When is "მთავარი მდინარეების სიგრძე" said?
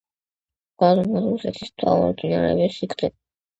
1.75-3.15